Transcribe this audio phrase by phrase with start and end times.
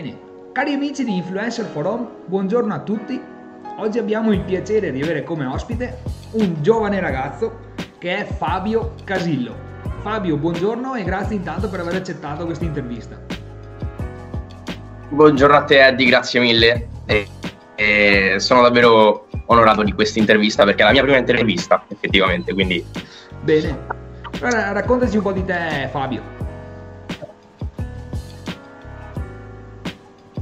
[0.00, 0.16] Bene,
[0.52, 3.20] cari amici di Influencer Forum, buongiorno a tutti.
[3.78, 6.02] Oggi abbiamo il piacere di avere come ospite
[6.34, 9.52] un giovane ragazzo che è Fabio Casillo.
[10.02, 13.18] Fabio, buongiorno e grazie intanto per aver accettato questa intervista.
[15.08, 16.88] Buongiorno a te Eddie, grazie mille.
[17.04, 17.26] E,
[17.74, 22.84] e sono davvero onorato di questa intervista perché è la mia prima intervista effettivamente, quindi...
[23.42, 23.78] Bene,
[24.42, 26.37] allora raccontaci un po' di te Fabio.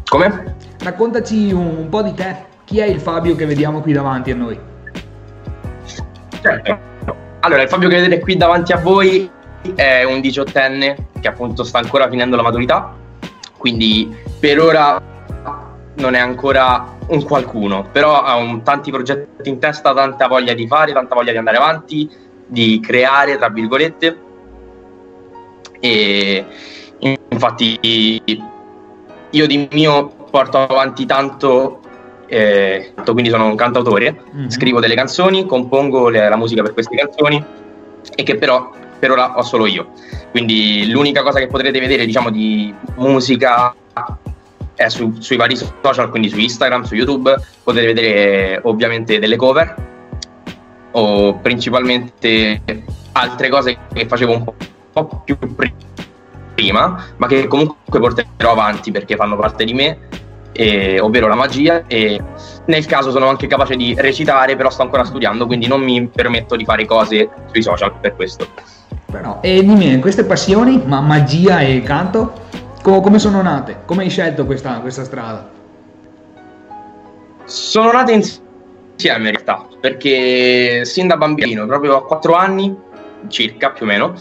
[0.09, 0.57] Come?
[0.79, 2.45] Raccontaci un po' di te.
[2.65, 4.59] Chi è il Fabio che vediamo qui davanti a noi?
[6.41, 6.79] Certo.
[7.41, 9.31] Allora, il Fabio che vedete qui davanti a voi
[9.75, 12.95] è un diciottenne che appunto sta ancora finendo la maturità,
[13.57, 15.01] quindi per ora
[15.95, 20.67] non è ancora un qualcuno, però ha un, tanti progetti in testa, tanta voglia di
[20.67, 22.09] fare, tanta voglia di andare avanti,
[22.47, 24.19] di creare, tra virgolette.
[25.81, 26.47] E
[26.99, 27.79] infatti
[29.37, 31.81] io di mio porto avanti tanto,
[32.27, 34.49] eh, quindi sono un cantautore, mm-hmm.
[34.49, 37.45] scrivo delle canzoni, compongo le, la musica per queste canzoni
[38.15, 39.91] e che però per ora ho solo io.
[40.31, 43.75] Quindi l'unica cosa che potrete vedere, diciamo, di musica
[44.75, 49.75] è su, sui vari social, quindi su Instagram, su YouTube, potete vedere ovviamente delle cover
[50.93, 52.63] o principalmente
[53.13, 54.45] altre cose che facevo un
[54.93, 55.75] po' più prima,
[57.17, 59.99] ma che comunque porterò avanti perché fanno parte di me,
[60.53, 62.21] eh, ovvero la magia e
[62.67, 66.57] nel caso sono anche capace di recitare, però sto ancora studiando, quindi non mi permetto
[66.57, 68.49] di fare cose sui social per questo.
[69.11, 72.33] Però, e dimmi, queste passioni, ma magia e canto,
[72.83, 73.83] come, come sono nate?
[73.85, 75.51] Come hai scelto questa, questa strada?
[77.45, 82.75] Sono nate insieme in realtà, perché sin da bambino, proprio a 4 anni
[83.29, 84.15] circa più o meno,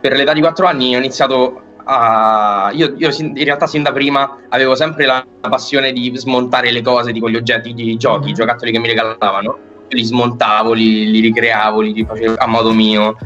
[0.00, 2.70] per l'età di 4 anni ho iniziato a...
[2.72, 7.12] Io, io in realtà sin da prima avevo sempre la passione di smontare le cose,
[7.12, 8.28] tipo gli oggetti di giochi, mm-hmm.
[8.28, 13.16] i giocattoli che mi regalavano, li smontavo, li, li ricreavo, li facevo a modo mio.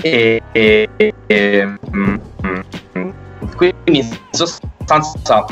[0.00, 0.88] E, e,
[1.26, 3.10] e, mm, mm,
[3.56, 5.46] quindi in sostanza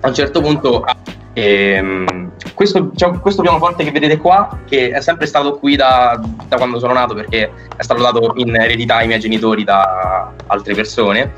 [0.00, 0.84] a un certo punto
[1.32, 2.27] ehm,
[2.58, 6.80] questo, cioè, questo, pianoforte che vedete qua che è sempre stato qui da, da, quando
[6.80, 11.32] sono nato perché è stato dato in eredità ai miei genitori da altre persone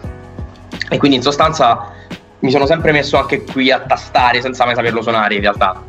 [0.89, 1.93] e quindi in sostanza
[2.39, 5.83] mi sono sempre messo anche qui a tastare senza mai saperlo suonare in realtà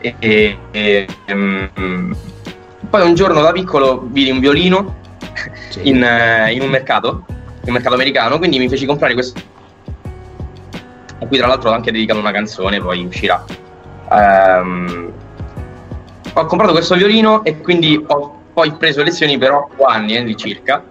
[0.00, 2.16] e, e, um,
[2.90, 4.96] poi un giorno da piccolo vidi un violino
[5.68, 5.82] sì.
[5.84, 6.04] in,
[6.50, 7.24] in un mercato
[7.66, 9.40] il mercato americano, quindi mi feci comprare questo.
[11.18, 13.44] A cui tra l'altro ho anche dedicato una canzone, poi uscirà.
[14.10, 15.12] Um,
[16.34, 20.82] ho comprato questo violino e quindi ho poi preso lezioni per 8 anni eh, circa.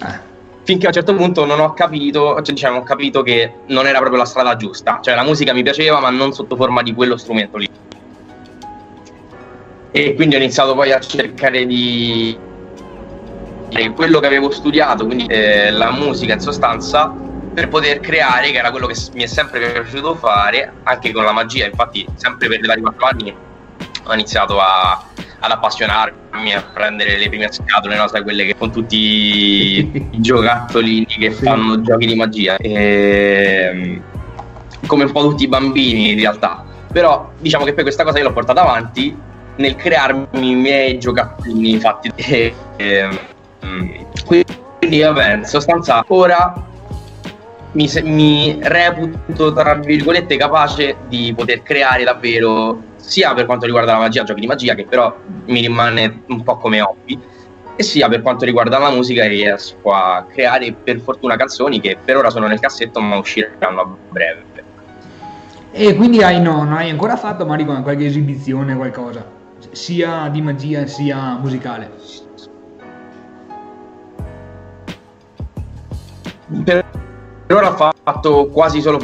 [0.00, 0.32] Eh.
[0.64, 3.98] Finché a un certo punto non ho capito, cioè diciamo, ho capito che non era
[3.98, 5.00] proprio la strada giusta.
[5.02, 7.68] Cioè la musica mi piaceva, ma non sotto forma di quello strumento lì.
[9.90, 12.36] E quindi ho iniziato poi a cercare di
[13.94, 17.14] quello che avevo studiato, quindi eh, la musica in sostanza,
[17.54, 21.32] per poter creare, che era quello che mi è sempre piaciuto fare, anche con la
[21.32, 21.66] magia.
[21.66, 23.36] Infatti, sempre per di 4 anni
[24.06, 25.02] ho iniziato a,
[25.38, 28.08] ad appassionarmi, a prendere le prime scatole, no?
[28.08, 32.56] Sai, quelle che con tutti i giocattolini che fanno giochi di magia.
[32.56, 34.02] E, ehm,
[34.86, 36.64] come un po' tutti i bambini in realtà.
[36.92, 39.16] Però diciamo che poi questa cosa io l'ho portata avanti
[39.56, 42.10] nel crearmi i miei giocattolini infatti.
[42.16, 46.72] E, e, quindi vabbè, in sostanza ora
[47.74, 53.98] mi, mi, reputo tra virgolette capace di poter creare davvero sia per quanto riguarda la
[53.98, 57.20] magia, giochi di magia, che però mi rimane un po' come hobby,
[57.76, 62.16] e sia per quanto riguarda la musica riesco a creare per fortuna canzoni che per
[62.16, 64.42] ora sono nel cassetto ma usciranno a breve.
[65.72, 69.26] E quindi hai, no, non hai ancora fatto magari qualche esibizione, qualcosa,
[69.72, 71.90] sia di magia sia musicale?
[76.62, 76.83] per
[77.52, 78.98] ora ho fatto quasi solo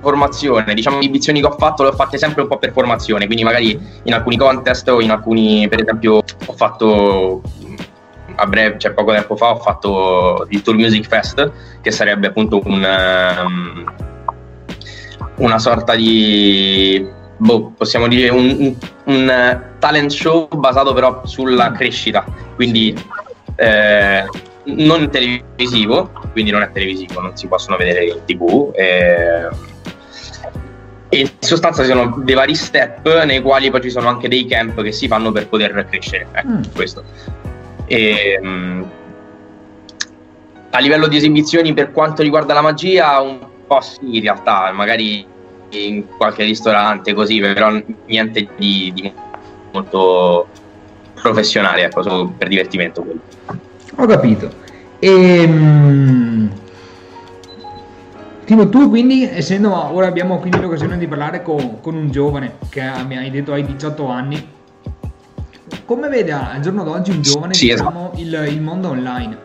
[0.00, 3.24] formazione, diciamo le edizioni che ho fatto le ho fatte sempre un po' per formazione,
[3.24, 7.42] quindi magari in alcuni contest o in alcuni, per esempio, ho fatto
[8.36, 11.50] a breve, cioè poco tempo fa ho fatto il Tour Music Fest,
[11.80, 12.86] che sarebbe appunto un,
[13.44, 13.84] um,
[15.36, 17.06] una sorta di,
[17.36, 18.74] boh, possiamo dire, un,
[19.04, 22.24] un, talent show basato però sulla crescita,
[22.54, 22.94] quindi
[23.56, 24.24] eh,
[24.64, 28.72] non televisivo, quindi non è televisivo, non si possono vedere in tv.
[28.74, 29.48] Eh,
[31.08, 34.46] e in sostanza ci sono dei vari step nei quali poi ci sono anche dei
[34.46, 36.26] camp che si fanno per poter crescere.
[36.32, 36.62] Ecco, mm.
[36.74, 37.04] questo.
[37.86, 38.90] E, um,
[40.70, 45.24] a livello di esibizioni per quanto riguarda la magia, un po' sì in realtà, magari
[45.70, 49.12] in qualche ristorante così, però niente di, di
[49.72, 50.48] molto
[51.14, 53.02] professionale, ecco, solo per divertimento.
[53.02, 53.20] Quello.
[53.96, 54.50] Ho capito.
[54.98, 56.50] E, ehm,
[58.44, 62.82] Timo, tu quindi, essendo ora abbiamo quindi l'occasione di parlare con, con un giovane che
[63.06, 64.48] mi hai detto hai 18 anni,
[65.86, 68.20] come vede al giorno d'oggi un giovane sì, diciamo, esatto.
[68.20, 69.38] il, il, mondo online,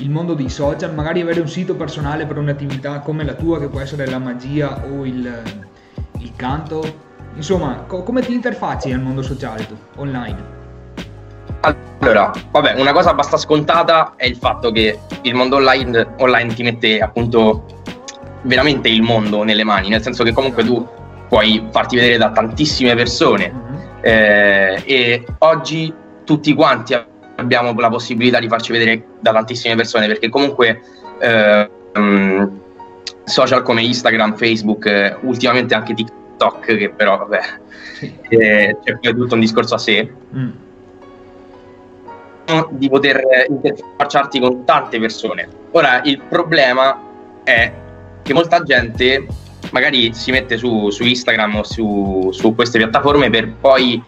[0.00, 3.68] il mondo dei social, magari avere un sito personale per un'attività come la tua che
[3.68, 5.42] può essere la magia o il,
[6.18, 6.82] il canto,
[7.34, 10.60] insomma, co- come ti interfacci al mondo sociale tu, online?
[12.02, 16.64] Allora, vabbè, una cosa abbastanza scontata è il fatto che il mondo online, online ti
[16.64, 17.64] mette appunto
[18.42, 20.84] veramente il mondo nelle mani, nel senso che comunque tu
[21.28, 23.80] puoi farti vedere da tantissime persone mm-hmm.
[24.00, 25.94] eh, e oggi
[26.24, 27.00] tutti quanti
[27.36, 30.82] abbiamo la possibilità di farci vedere da tantissime persone perché comunque
[31.20, 32.60] eh, um,
[33.22, 37.40] social come Instagram, Facebook, eh, ultimamente anche TikTok che però vabbè
[38.28, 40.50] eh, c'è tutto un discorso a sé mm.
[42.70, 47.00] Di poter interfacciarti con tante persone ora il problema
[47.44, 47.72] è
[48.22, 49.26] che molta gente
[49.70, 54.02] magari si mette su, su Instagram o su, su, queste piattaforme per poi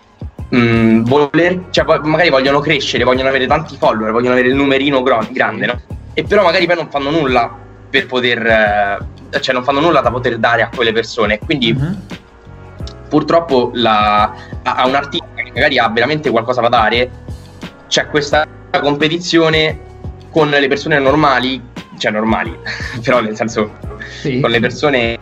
[0.48, 5.02] mh, mm, voler, cioè magari vogliono crescere, vogliono avere tanti follower, vogliono avere il numerino
[5.02, 5.80] gro- grande, no?
[6.12, 7.56] E però magari poi non fanno nulla
[7.90, 8.46] per poter,
[9.30, 11.38] eh, cioè non fanno nulla da poter dare a quelle persone.
[11.38, 11.96] Quindi uh-huh.
[13.08, 14.22] purtroppo la,
[14.62, 17.10] a, a un artista che magari ha veramente qualcosa da dare,
[17.88, 18.46] c'è questa
[18.80, 19.78] competizione
[20.30, 21.62] con le persone normali,
[21.98, 22.56] cioè normali,
[23.02, 23.78] però nel senso
[24.20, 24.40] sì.
[24.40, 25.18] con le persone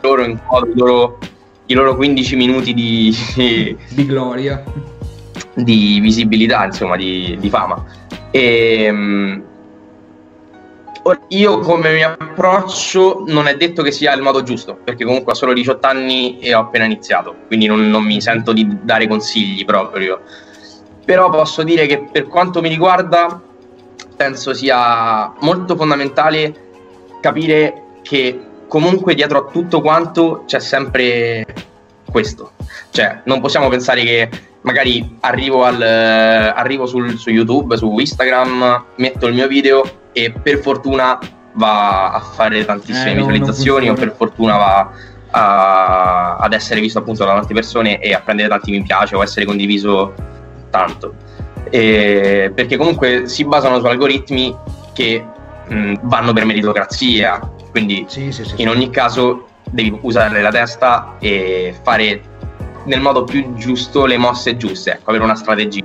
[0.00, 1.18] loro in i loro,
[1.66, 3.16] i loro 15 minuti di,
[3.88, 4.62] di gloria
[5.54, 7.84] di visibilità insomma di, di fama
[8.30, 9.42] e
[11.02, 15.32] um, io come mi approccio non è detto che sia il modo giusto perché comunque
[15.32, 19.06] ho solo 18 anni e ho appena iniziato quindi non, non mi sento di dare
[19.08, 20.20] consigli proprio
[21.04, 23.40] però posso dire che per quanto mi riguarda
[24.16, 26.54] penso sia molto fondamentale
[27.20, 31.44] capire che comunque dietro a tutto quanto c'è sempre
[32.10, 32.52] questo.
[32.90, 34.28] Cioè, non possiamo pensare che
[34.62, 40.58] magari arrivo, al, arrivo sul, su YouTube, su Instagram, metto il mio video e per
[40.58, 41.18] fortuna
[41.54, 44.90] va a fare tantissime eh, visualizzazioni o per fortuna va
[45.30, 49.22] a, ad essere visto appunto da tante persone e a prendere tanti mi piace o
[49.22, 50.14] essere condiviso
[50.70, 51.14] tanto.
[51.70, 54.54] Eh, perché comunque si basano su algoritmi
[54.92, 55.24] che
[55.66, 61.16] mh, vanno per meritocrazia, quindi sì, sì, sì, in ogni caso devi usare la testa
[61.18, 62.20] e fare
[62.84, 65.84] nel modo più giusto le mosse giuste, ecco, avere una strategia.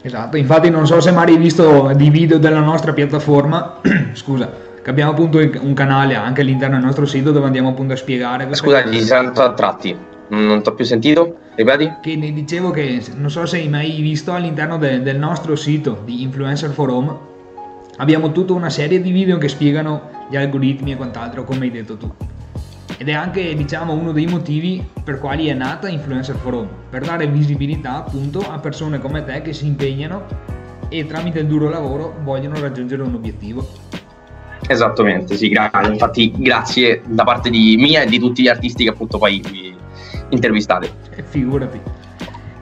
[0.00, 3.80] Esatto, infatti non so se mai hai visto di video della nostra piattaforma,
[4.14, 4.50] scusa,
[4.82, 8.46] che abbiamo appunto un canale anche all'interno del nostro sito dove andiamo appunto a spiegare...
[8.54, 9.96] Scusa, ti sento a tratti,
[10.28, 11.36] non ti ho più sentito?
[11.56, 11.94] Ripeti?
[12.00, 16.02] Che ne dicevo che non so se hai mai visto all'interno de, del nostro sito
[16.04, 17.18] di Influencer Forum
[17.96, 21.96] abbiamo tutta una serie di video che spiegano gli algoritmi e quant'altro come hai detto
[21.96, 22.14] tu.
[23.00, 27.28] Ed è anche diciamo uno dei motivi per quali è nata Influencer Forum, per dare
[27.28, 30.26] visibilità appunto a persone come te che si impegnano
[30.88, 33.64] e tramite il duro lavoro vogliono raggiungere un obiettivo.
[34.66, 35.92] Esattamente, sì, grazie.
[35.92, 39.76] Infatti grazie da parte di mia e di tutti gli artisti che appunto poi
[40.30, 40.90] intervistate.
[41.14, 41.80] Eh, figurati.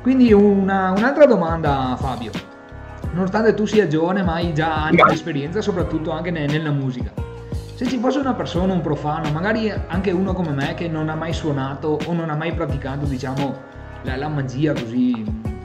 [0.03, 2.31] Quindi una, un'altra domanda Fabio.
[3.13, 7.25] Nonostante tu sia giovane ma hai già anni di esperienza, soprattutto anche ne, nella musica.
[7.77, 11.15] Se ci fosse una persona, un profano, magari anche uno come me che non ha
[11.15, 13.55] mai suonato o non ha mai praticato, diciamo,
[14.01, 15.23] la, la magia così,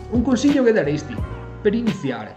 [0.10, 1.16] un consiglio che daresti
[1.62, 2.36] per iniziare?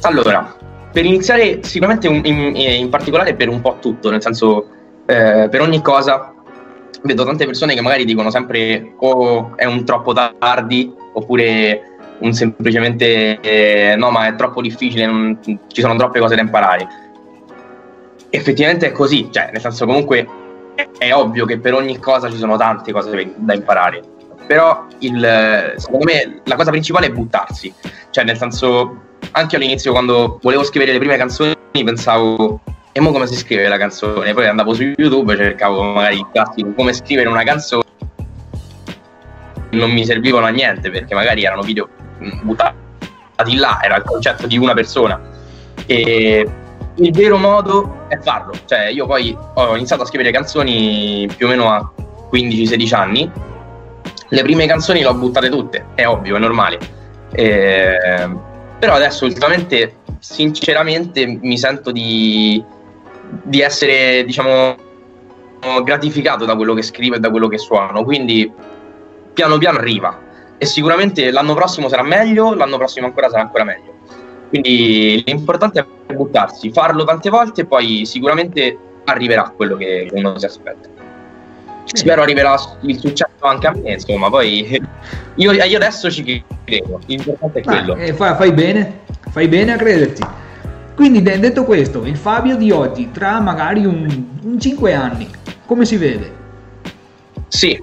[0.00, 0.56] Allora,
[0.90, 4.66] per iniziare sicuramente in, in, in particolare per un po' tutto, nel senso
[5.04, 6.32] eh, per ogni cosa
[7.02, 12.32] vedo tante persone che magari dicono sempre o oh, è un troppo tardi oppure un
[12.32, 17.01] semplicemente eh, no ma è troppo difficile, non, ci sono troppe cose da imparare.
[18.34, 20.26] Effettivamente è così, cioè nel senso comunque
[20.98, 24.00] è, ovvio che per ogni cosa ci sono tante cose da imparare,
[24.46, 27.70] però il, secondo me la cosa principale è buttarsi,
[28.08, 29.00] cioè nel senso
[29.32, 32.60] anche all'inizio quando volevo scrivere le prime canzoni pensavo
[32.92, 34.32] e mo come si scrive la canzone?
[34.32, 37.84] Poi andavo su YouTube, cercavo magari il classico come scrivere una canzone.
[39.72, 41.88] Non mi servivano a niente perché magari erano video
[42.42, 45.20] buttati là, era il concetto di una persona.
[45.84, 46.46] E
[46.96, 48.52] il vero modo è farlo.
[48.64, 51.92] Cioè, io poi ho iniziato a scrivere canzoni più o meno a
[52.30, 53.30] 15-16 anni.
[54.28, 56.78] Le prime canzoni le ho buttate tutte, è ovvio, è normale.
[57.32, 57.96] E...
[58.78, 62.64] Però adesso ultimamente, sinceramente, mi sento di
[63.42, 64.76] di essere, diciamo,
[65.84, 68.50] gratificato da quello che scrivo e da quello che suono, quindi
[69.32, 70.20] piano piano arriva
[70.58, 73.94] e sicuramente l'anno prossimo sarà meglio, l'anno prossimo ancora sarà ancora meglio.
[74.52, 80.44] Quindi l'importante è buttarsi, farlo tante volte e poi sicuramente arriverà quello che uno si
[80.44, 80.90] aspetta.
[81.84, 84.78] Spero arriverà il successo anche a me, insomma, poi
[85.36, 87.94] io, io adesso ci credo, l'importante è quello.
[87.94, 90.22] Ah, fai, fai bene, fai bene a crederci.
[90.94, 95.30] Quindi detto questo, il Fabio di oggi, tra magari un, un 5 anni,
[95.64, 96.30] come si vede?
[97.48, 97.82] Sì.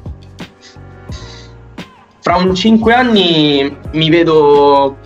[2.20, 4.98] Fra un 5 anni mi vedo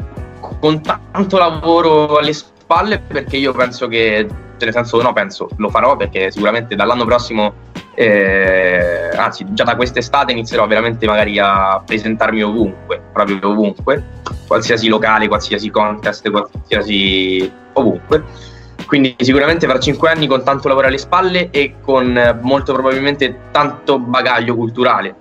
[0.63, 5.67] con tanto lavoro alle spalle perché io penso che, cioè nel senso no, penso, lo
[5.67, 7.53] farò perché sicuramente dall'anno prossimo,
[7.93, 14.05] eh, anzi già da quest'estate inizierò veramente magari a presentarmi ovunque, proprio ovunque,
[14.48, 18.51] qualsiasi locale, qualsiasi contest, qualsiasi ovunque
[18.86, 23.50] quindi sicuramente fra cinque anni con tanto lavoro alle spalle e con eh, molto probabilmente
[23.51, 25.15] tanto bagaglio culturale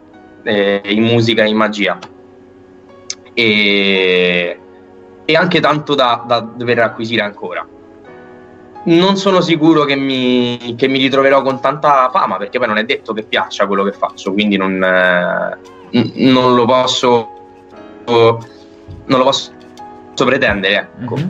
[0.45, 1.99] eh, in musica e in magia.
[3.35, 4.59] E,
[5.25, 7.67] e anche tanto da, da, dover acquisire ancora.
[8.85, 12.85] Non sono sicuro che mi, che mi, ritroverò con tanta fama, perché poi non è
[12.85, 15.59] detto che piaccia quello che faccio, quindi non, eh,
[16.15, 17.41] non lo posso
[18.05, 19.53] non lo posso
[20.25, 20.91] pretendere.
[21.01, 21.17] Ecco.
[21.17, 21.29] Mm-hmm.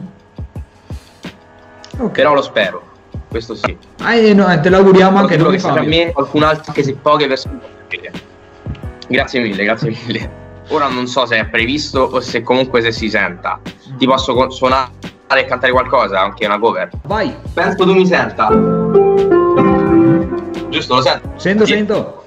[1.95, 2.11] Okay.
[2.11, 2.83] Però lo spero,
[3.29, 3.77] questo sì.
[4.01, 5.59] Ah, eh, no, te l'auguriamo anche noi.
[5.59, 7.61] Che a me qualcun altro che se poche persone.
[9.09, 10.41] Grazie mille, grazie mille.
[10.73, 13.61] Ora non so se è previsto o se comunque se si senta.
[13.61, 13.97] Mm.
[13.99, 14.91] Ti posso suonare
[15.37, 16.89] e cantare qualcosa, anche una cover.
[17.05, 17.35] Vai.
[17.53, 18.49] Penso tu mi senta.
[20.71, 21.33] Giusto, lo sento?
[21.37, 21.73] Sento, sì.
[21.75, 22.25] sento.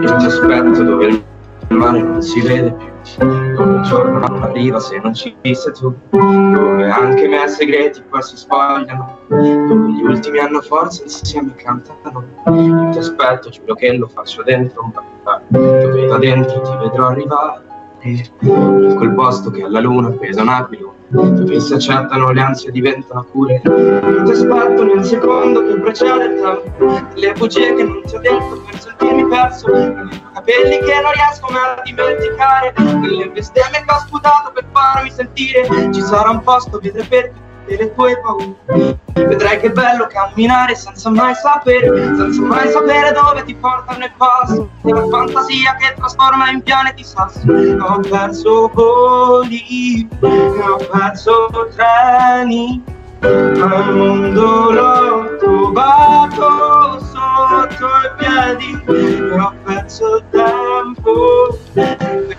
[0.00, 1.24] Io ti aspetto dove il
[1.68, 5.94] mare non si vede più dove il giorno non arriva se non ci sei tu,
[6.10, 12.24] dove anche i miei segreti qua si spogliano, dove gli ultimi hanno forza insieme cantano.
[12.46, 17.08] Io ti aspetto, giuro che lo faccio dentro un battare, dove da dentro ti vedrò
[17.08, 17.71] arrivare,
[18.96, 23.60] quel posto che alla luna pesa un aquilo dove si accettano le ansie diventano cure.
[23.62, 26.40] Ti aspetto nel secondo che precede
[27.14, 29.68] le bugie che non ti ho detto per sentirmi perso.
[29.68, 32.72] Nei capelli che non riesco mai a dimenticare.
[32.76, 35.92] Nelle bestemmie che ho sputato per farmi sentire.
[35.92, 38.98] Ci sarà un posto vedrai per tutti le tue paure.
[39.12, 41.86] Vedrai che bello camminare senza mai sapere,
[42.16, 44.68] senza mai sapere dove ti portano i passi.
[44.82, 47.48] La fantasia che trasforma in pianeti sassi.
[47.48, 52.82] Ho perso voli, ho perso treni.
[53.20, 58.82] Ma il mondo l'ho trovato sotto i piedi
[59.38, 62.36] ho perso tempo per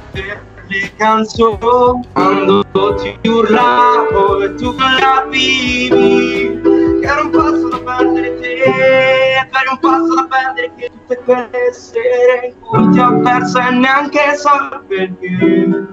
[0.73, 2.63] le canzoni quando
[2.95, 6.61] ti urlavo e tu capivi
[6.99, 9.23] che era un passo da perdere te eri
[9.69, 14.35] un passo da perdere che tutte quelle sere in cui ti ho perso e neanche
[14.35, 14.49] so
[14.87, 15.87] perché.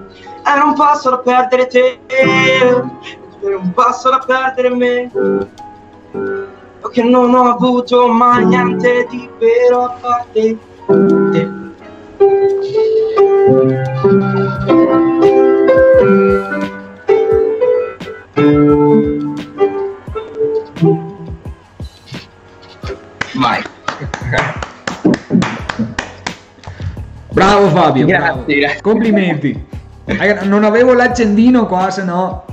[0.45, 2.87] Era un passo da perdere te era
[3.41, 5.11] un passo da perdere me.
[6.91, 10.59] Che non ho avuto mai niente di vero a parte
[11.31, 11.61] te
[23.35, 23.63] Vai.
[27.33, 28.07] Bravo Fabio.
[28.07, 28.61] Grazie.
[28.61, 28.81] Bravo.
[28.83, 29.67] Complimenti.
[30.45, 32.50] Non avevo l'accendino qua, se no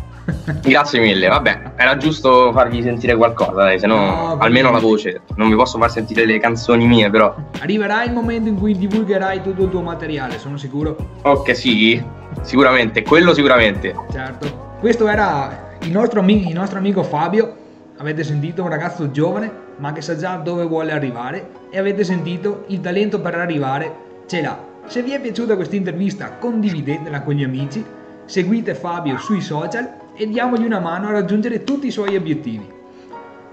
[0.62, 5.22] Grazie mille, vabbè, era giusto farvi sentire qualcosa, dai, se no, no almeno la voce,
[5.36, 7.36] non vi posso far sentire le canzoni mie, però.
[7.60, 10.96] Arriverà il momento in cui divulgherai tutto il tuo materiale, sono sicuro.
[11.24, 12.02] Ok, sì,
[12.44, 13.94] sicuramente, quello sicuramente.
[14.10, 14.76] Certo.
[14.80, 17.56] Questo era il nostro, amico, il nostro amico Fabio,
[17.98, 22.64] avete sentito, un ragazzo giovane, ma che sa già dove vuole arrivare e avete sentito
[22.68, 23.94] il talento per arrivare
[24.28, 24.58] ce l'ha.
[24.86, 27.84] Se vi è piaciuta questa intervista condividetela con gli amici,
[28.24, 32.68] seguite Fabio sui social e diamogli una mano a raggiungere tutti i suoi obiettivi.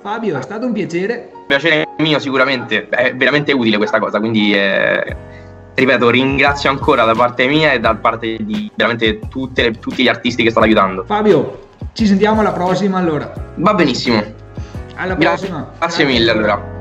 [0.01, 1.31] Fabio, è stato un piacere.
[1.47, 5.17] Piacere mio sicuramente, è veramente utile questa cosa, quindi eh,
[5.75, 10.43] ripeto, ringrazio ancora da parte mia e da parte di veramente tutte, tutti gli artisti
[10.43, 11.05] che stanno aiutando.
[11.05, 13.33] Fabio, ci sentiamo alla prossima allora.
[13.57, 14.23] Va benissimo.
[14.97, 15.59] Alla prossima.
[15.59, 16.74] Grazie, Grazie mille allora.